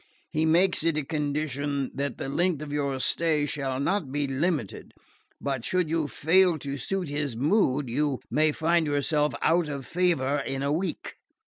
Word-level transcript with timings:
He 0.31 0.47
makes 0.47 0.83
it 0.83 0.97
a 0.97 1.05
condition 1.05 1.91
that 1.93 2.17
the 2.17 2.27
length 2.27 2.63
of 2.63 2.73
your 2.73 2.99
stay 2.99 3.45
shall 3.45 3.79
not 3.79 4.11
be 4.11 4.25
limited; 4.25 4.93
but 5.39 5.63
should 5.63 5.91
you 5.91 6.07
fail 6.07 6.57
to 6.57 6.75
suit 6.79 7.07
his 7.07 7.37
mood 7.37 7.87
you 7.87 8.19
may 8.31 8.51
find 8.51 8.87
yourself 8.87 9.35
out 9.43 9.69
of 9.69 9.85
favour 9.85 10.37
in 10.39 10.63
a 10.63 10.71
week. 10.73 11.17